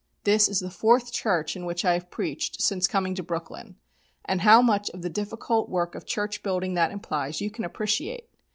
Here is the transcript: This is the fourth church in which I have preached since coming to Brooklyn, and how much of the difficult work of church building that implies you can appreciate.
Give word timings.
This 0.23 0.49
is 0.49 0.61
the 0.61 0.71
fourth 0.71 1.11
church 1.11 1.55
in 1.55 1.63
which 1.63 1.85
I 1.85 1.93
have 1.93 2.09
preached 2.09 2.59
since 2.59 2.87
coming 2.87 3.13
to 3.13 3.21
Brooklyn, 3.21 3.75
and 4.25 4.41
how 4.41 4.59
much 4.59 4.89
of 4.89 5.03
the 5.03 5.11
difficult 5.11 5.69
work 5.69 5.93
of 5.93 6.07
church 6.07 6.41
building 6.41 6.73
that 6.73 6.89
implies 6.89 7.39
you 7.39 7.51
can 7.51 7.65
appreciate. 7.65 8.27